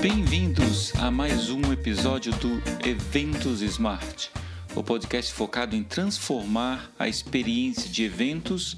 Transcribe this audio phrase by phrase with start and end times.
[0.00, 4.30] Bem-vindos a mais um episódio do Eventos Smart,
[4.76, 8.76] o podcast focado em transformar a experiência de eventos,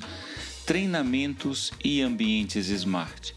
[0.65, 3.37] treinamentos e ambientes smart.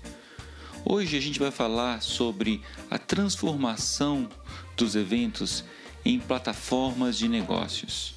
[0.85, 4.29] Hoje a gente vai falar sobre a transformação
[4.77, 5.65] dos eventos
[6.05, 8.15] em plataformas de negócios.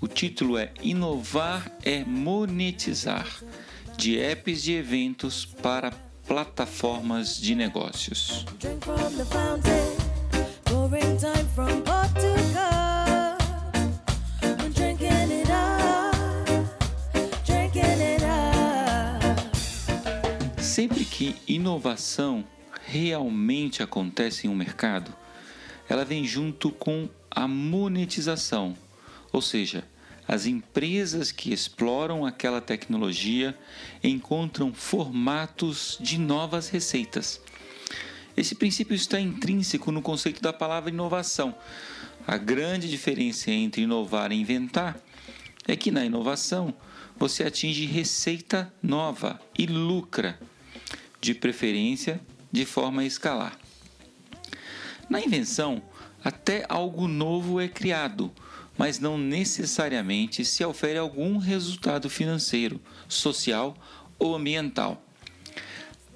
[0.00, 3.26] O título é Inovar é Monetizar
[3.96, 5.92] de apps de eventos para
[6.32, 8.46] plataformas de negócios.
[20.58, 22.42] Sempre que inovação
[22.86, 25.14] realmente acontece em um mercado,
[25.86, 28.74] ela vem junto com a monetização,
[29.30, 29.84] ou seja,
[30.32, 33.54] as empresas que exploram aquela tecnologia
[34.02, 37.38] encontram formatos de novas receitas.
[38.34, 41.54] Esse princípio está intrínseco no conceito da palavra inovação.
[42.26, 44.98] A grande diferença entre inovar e inventar
[45.68, 46.72] é que na inovação
[47.14, 50.40] você atinge receita nova e lucra,
[51.20, 52.18] de preferência
[52.50, 53.58] de forma a escalar.
[55.10, 55.82] Na invenção,
[56.24, 58.32] até algo novo é criado,
[58.76, 63.76] mas não necessariamente se ofere algum resultado financeiro, social
[64.18, 65.02] ou ambiental.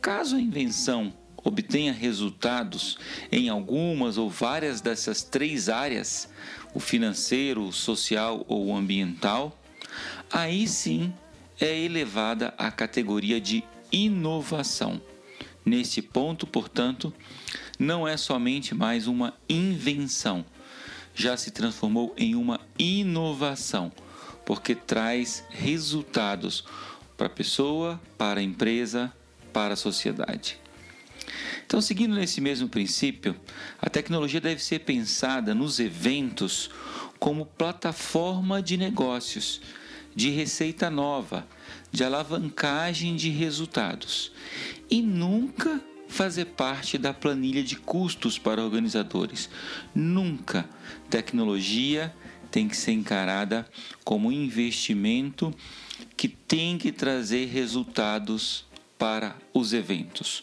[0.01, 1.13] Caso a invenção
[1.43, 2.99] obtenha resultados
[3.31, 6.29] em algumas ou várias dessas três áreas,
[6.75, 9.57] o financeiro, o social ou o ambiental,
[10.31, 11.13] aí sim
[11.61, 13.63] é elevada à categoria de
[13.93, 15.01] inovação.
[15.65, 17.13] Neste ponto, portanto,
[17.79, 20.45] não é somente mais uma invenção,
[21.17, 23.91] já se transformou em uma inovação,
[24.45, 26.65] porque traz resultados
[27.17, 29.11] para a pessoa, para a empresa,
[29.53, 30.59] para a sociedade.
[31.65, 33.35] Então, seguindo nesse mesmo princípio,
[33.81, 36.71] a tecnologia deve ser pensada nos eventos
[37.19, 39.61] como plataforma de negócios,
[40.15, 41.47] de receita nova,
[41.91, 44.31] de alavancagem de resultados
[44.91, 49.49] e nunca fazer parte da planilha de custos para organizadores.
[49.95, 50.69] Nunca
[51.11, 52.15] tecnologia
[52.51, 53.69] tem que ser encarada
[54.05, 55.55] como investimento
[56.17, 58.65] que tem que trazer resultados
[58.99, 60.43] para os eventos.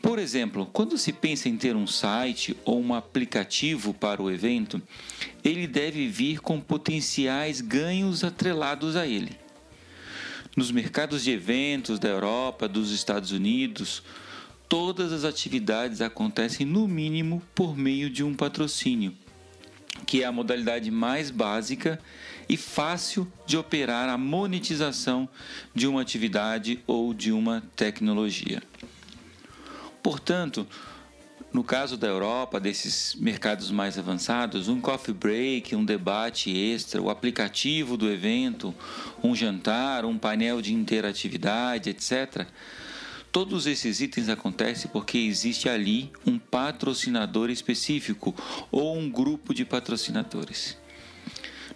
[0.00, 4.80] Por exemplo, quando se pensa em ter um site ou um aplicativo para o evento,
[5.42, 9.36] ele deve vir com potenciais ganhos atrelados a ele.
[10.56, 14.02] Nos mercados de eventos da Europa, dos Estados Unidos,
[14.68, 19.14] todas as atividades acontecem no mínimo por meio de um patrocínio,
[20.06, 22.00] que é a modalidade mais básica
[22.48, 25.28] e fácil de operar a monetização
[25.74, 28.62] de uma atividade ou de uma tecnologia.
[30.02, 30.66] Portanto,
[31.52, 37.08] no caso da Europa, desses mercados mais avançados, um coffee break, um debate extra, o
[37.08, 38.74] aplicativo do evento,
[39.22, 42.46] um jantar, um painel de interatividade, etc
[43.30, 48.34] Todos esses itens acontecem porque existe ali um patrocinador específico
[48.70, 50.76] ou um grupo de patrocinadores.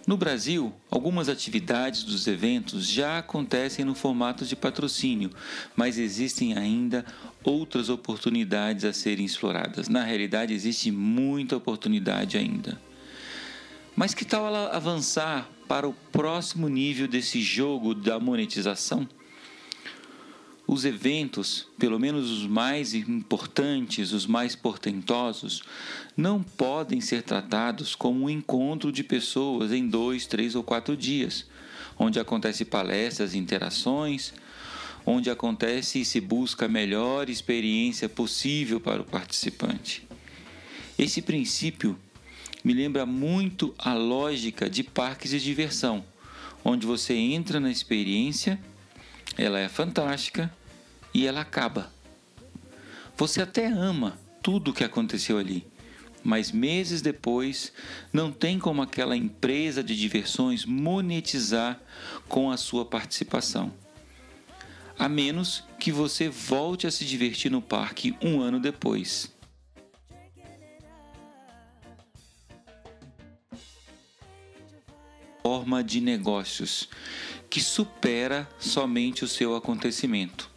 [0.07, 5.29] No Brasil, algumas atividades dos eventos já acontecem no formato de patrocínio,
[5.75, 7.05] mas existem ainda
[7.43, 9.87] outras oportunidades a serem exploradas.
[9.87, 12.81] Na realidade, existe muita oportunidade ainda.
[13.95, 19.07] Mas que tal ela avançar para o próximo nível desse jogo da monetização?
[20.73, 25.63] Os eventos, pelo menos os mais importantes, os mais portentosos,
[26.15, 31.45] não podem ser tratados como um encontro de pessoas em dois, três ou quatro dias,
[31.99, 34.33] onde acontece palestras, interações,
[35.05, 40.07] onde acontece e se busca a melhor experiência possível para o participante.
[40.97, 41.99] Esse princípio
[42.63, 46.01] me lembra muito a lógica de parques de diversão,
[46.63, 48.57] onde você entra na experiência,
[49.37, 50.49] ela é fantástica,
[51.13, 51.91] e ela acaba.
[53.17, 55.67] Você até ama tudo o que aconteceu ali,
[56.23, 57.71] mas meses depois
[58.11, 61.79] não tem como aquela empresa de diversões monetizar
[62.27, 63.71] com a sua participação.
[64.97, 69.31] A menos que você volte a se divertir no parque um ano depois.
[75.41, 76.87] Forma de negócios
[77.49, 80.50] que supera somente o seu acontecimento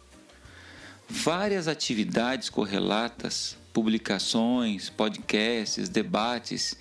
[1.07, 6.77] várias atividades correlatas, publicações, podcasts, debates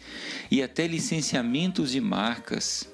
[0.50, 2.88] e até licenciamentos de marcas,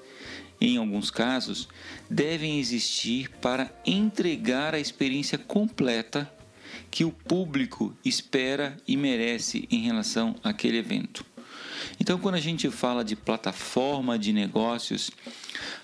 [0.59, 1.67] em alguns casos,
[2.09, 6.31] devem existir para entregar a experiência completa
[6.89, 11.25] que o público espera e merece em relação àquele evento.
[11.99, 15.11] Então, quando a gente fala de plataforma de negócios,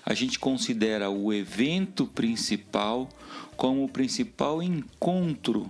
[0.04, 3.08] a gente considera o evento principal
[3.58, 5.68] como o principal encontro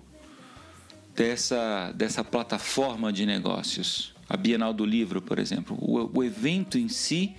[1.17, 4.15] dessa, dessa plataforma de negócios.
[4.29, 5.75] A Bienal do Livro, por exemplo.
[5.81, 7.35] O, o evento em si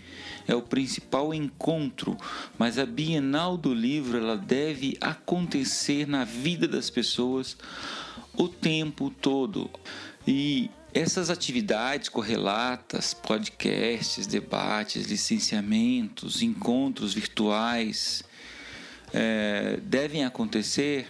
[0.48, 2.18] é o principal encontro,
[2.58, 7.56] mas a Bienal do Livro ela deve acontecer na vida das pessoas
[8.34, 9.70] o tempo todo.
[10.28, 18.24] E essas atividades correlatas, podcasts, debates, licenciamentos, encontros virtuais,
[19.14, 21.08] é, devem acontecer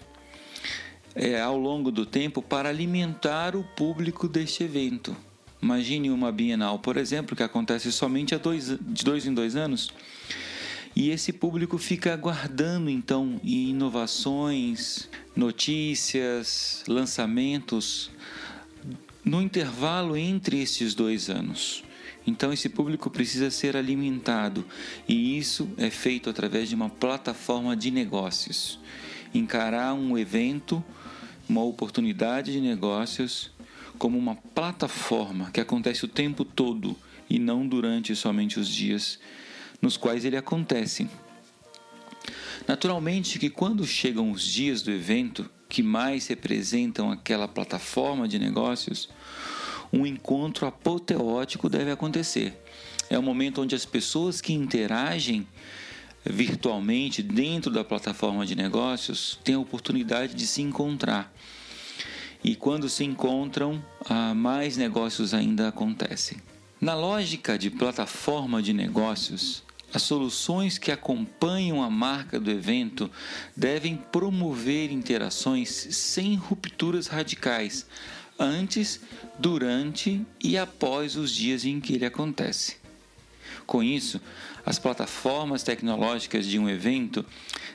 [1.16, 5.16] é, ao longo do tempo para alimentar o público deste evento.
[5.62, 9.92] Imagine uma Bienal, por exemplo, que acontece somente dois, de dois em dois anos.
[10.96, 18.10] E esse público fica aguardando então inovações, notícias, lançamentos
[19.24, 21.84] no intervalo entre esses dois anos.
[22.30, 24.64] Então esse público precisa ser alimentado
[25.08, 28.80] e isso é feito através de uma plataforma de negócios.
[29.34, 30.84] Encarar um evento,
[31.50, 33.50] uma oportunidade de negócios
[33.98, 36.96] como uma plataforma que acontece o tempo todo
[37.28, 39.20] e não durante somente os dias
[39.82, 41.10] nos quais ele acontece.
[42.68, 49.10] Naturalmente que quando chegam os dias do evento que mais representam aquela plataforma de negócios,
[49.92, 52.62] um encontro apoteótico deve acontecer.
[53.10, 55.48] É o momento onde as pessoas que interagem
[56.26, 61.34] virtualmente dentro da plataforma de negócios têm a oportunidade de se encontrar
[62.44, 63.84] e quando se encontram,
[64.36, 66.38] mais negócios ainda acontecem.
[66.80, 69.64] Na lógica de plataforma de negócios,
[69.94, 73.12] as soluções que acompanham a marca do evento
[73.56, 77.86] devem promover interações sem rupturas radicais,
[78.40, 79.02] antes,
[79.38, 82.78] durante e após os dias em que ele acontece.
[83.66, 84.20] Com isso,
[84.66, 87.26] as plataformas tecnológicas de um evento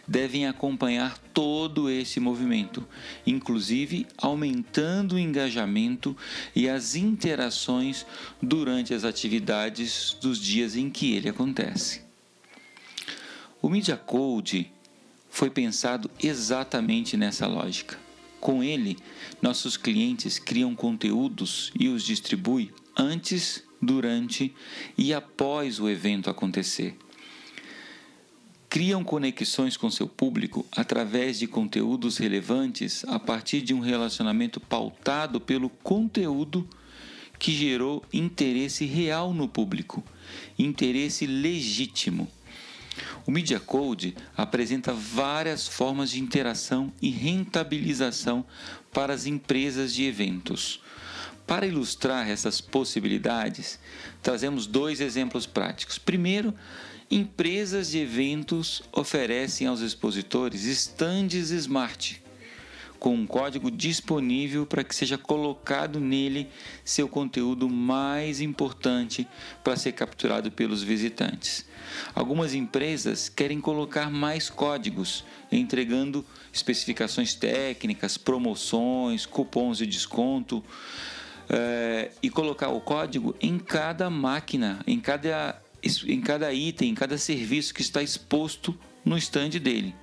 [0.06, 2.87] devem acompanhar todo esse movimento,
[3.26, 6.16] inclusive aumentando o engajamento
[6.55, 8.05] e as interações
[8.40, 12.02] durante as atividades dos dias em que ele acontece.
[13.62, 14.70] O Media Code
[15.31, 18.04] foi pensado exatamente nessa lógica.
[18.44, 18.99] Com ele,
[19.41, 24.55] nossos clientes criam conteúdos e os distribuem antes durante
[24.99, 26.94] e após o evento acontecer.
[28.69, 35.40] Criam conexões com seu público através de conteúdos relevantes a partir de um relacionamento pautado
[35.40, 36.69] pelo conteúdo
[37.38, 40.05] que gerou interesse real no público,
[40.58, 42.29] interesse legítimo.
[43.26, 48.44] O Media Code apresenta várias formas de interação e rentabilização
[48.93, 50.81] para as empresas de eventos.
[51.46, 53.79] Para ilustrar essas possibilidades,
[54.23, 55.99] trazemos dois exemplos práticos.
[55.99, 56.55] Primeiro,
[57.11, 62.24] empresas de eventos oferecem aos expositores estandes smart,
[63.05, 66.49] com um código disponível para que seja colocado nele
[66.83, 69.29] seu conteúdo mais importante
[69.62, 71.67] para ser capturado pelos visitantes.
[72.15, 75.23] Algumas empresas querem colocar mais códigos,
[75.53, 80.64] entregando especificações técnicas, promoções, cupons de desconto
[81.50, 85.61] é, e colocar o código em cada máquina, em cada,
[86.07, 88.75] em cada item, em cada serviço que está exposto
[89.05, 89.95] no stand dele.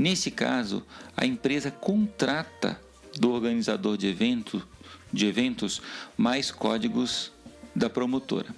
[0.00, 0.82] Nesse caso,
[1.14, 2.80] a empresa contrata
[3.18, 4.66] do organizador de, evento,
[5.12, 5.82] de eventos
[6.16, 7.30] mais códigos
[7.76, 8.56] da promotora.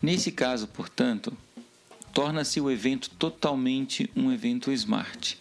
[0.00, 1.36] Nesse caso, portanto,
[2.14, 5.36] torna-se o evento totalmente um evento smart,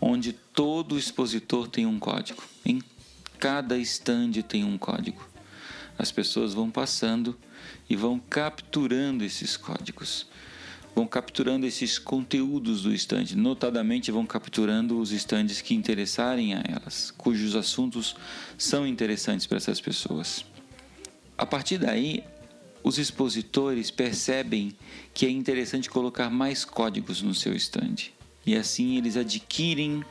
[0.00, 2.80] onde todo expositor tem um código em
[3.38, 5.22] Cada stand tem um código.
[5.98, 7.36] As pessoas vão passando
[7.90, 10.26] e vão capturando esses códigos.
[10.94, 17.10] Vão capturando esses conteúdos do stand, notadamente vão capturando os stands que interessarem a elas,
[17.16, 18.14] cujos assuntos
[18.58, 20.44] são interessantes para essas pessoas.
[21.38, 22.22] A partir daí,
[22.84, 24.76] os expositores percebem
[25.14, 28.10] que é interessante colocar mais códigos no seu stand.
[28.44, 30.04] E assim eles adquirem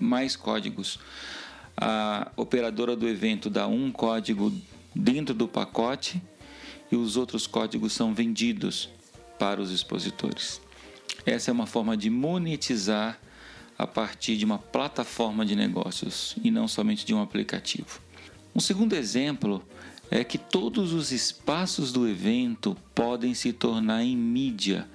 [0.00, 0.98] mais códigos
[1.76, 4.52] a operadora do evento dá um código
[4.94, 6.22] dentro do pacote
[6.90, 8.88] e os outros códigos são vendidos
[9.38, 10.60] para os expositores.
[11.24, 13.20] Essa é uma forma de monetizar
[13.78, 18.00] a partir de uma plataforma de negócios e não somente de um aplicativo.
[18.54, 19.62] Um segundo exemplo
[20.10, 24.88] é que todos os espaços do evento podem se tornar em mídia,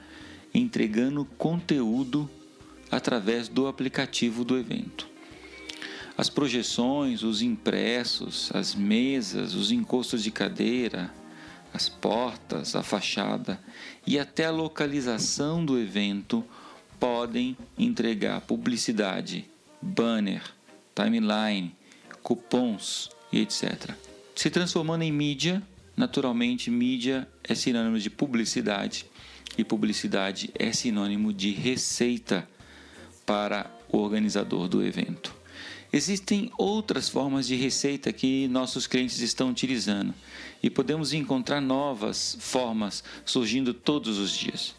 [0.53, 2.29] entregando conteúdo
[2.89, 5.07] através do aplicativo do evento.
[6.17, 11.13] As projeções, os impressos, as mesas, os encostos de cadeira,
[11.73, 13.59] as portas, a fachada
[14.05, 16.43] e até a localização do evento
[16.99, 19.45] podem entregar publicidade,
[19.81, 20.43] banner,
[20.93, 21.75] timeline,
[22.21, 23.95] cupons e etc.
[24.35, 25.61] Se transformando em mídia,
[25.95, 29.05] naturalmente mídia é sinônimo de publicidade
[29.57, 32.47] e publicidade é sinônimo de receita
[33.25, 35.40] para o organizador do evento.
[35.93, 40.13] Existem outras formas de receita que nossos clientes estão utilizando
[40.63, 44.73] e podemos encontrar novas formas surgindo todos os dias,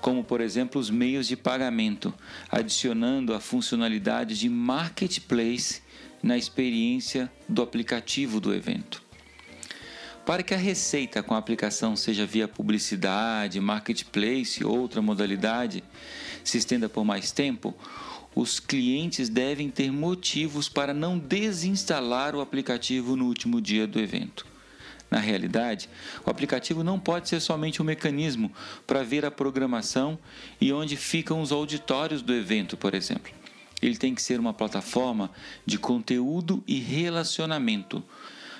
[0.00, 2.14] como por exemplo os meios de pagamento,
[2.48, 5.82] adicionando a funcionalidade de marketplace
[6.22, 9.02] na experiência do aplicativo do evento.
[10.24, 15.82] Para que a receita com a aplicação seja via publicidade, marketplace ou outra modalidade
[16.44, 17.74] se estenda por mais tempo,
[18.34, 24.46] os clientes devem ter motivos para não desinstalar o aplicativo no último dia do evento.
[25.10, 25.90] Na realidade,
[26.24, 28.50] o aplicativo não pode ser somente um mecanismo
[28.86, 30.18] para ver a programação
[30.58, 33.30] e onde ficam os auditórios do evento, por exemplo.
[33.82, 35.30] Ele tem que ser uma plataforma
[35.66, 38.02] de conteúdo e relacionamento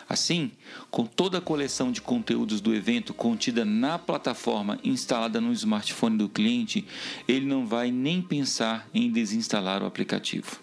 [0.08, 0.50] Assim,
[0.90, 6.28] com toda a coleção de conteúdos do evento contida na plataforma instalada no smartphone do
[6.28, 6.84] cliente,
[7.26, 10.60] ele não vai nem pensar em desinstalar o aplicativo.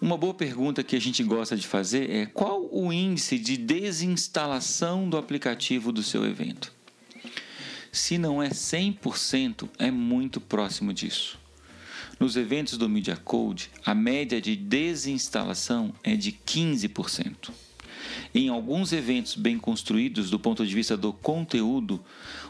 [0.00, 5.08] Uma boa pergunta que a gente gosta de fazer é qual o índice de desinstalação
[5.08, 6.72] do aplicativo do seu evento?
[7.92, 11.38] Se não é 100%, é muito próximo disso.
[12.18, 17.50] Nos eventos do Media Code, a média de desinstalação é de 15%.
[18.34, 22.02] Em alguns eventos bem construídos do ponto de vista do conteúdo,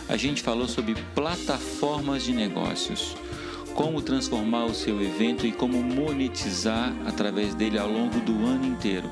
[0.08, 3.14] a gente falou sobre plataformas de negócios,
[3.74, 9.10] como transformar o seu evento e como monetizar através dele ao longo do ano inteiro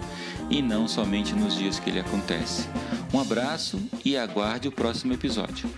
[0.51, 2.67] e não somente nos dias que ele acontece.
[3.13, 5.69] Um abraço e aguarde o próximo episódio.